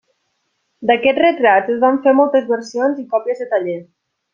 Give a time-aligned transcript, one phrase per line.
[0.91, 3.81] D'aquests retrats es van fer moltes versions i còpies de taller.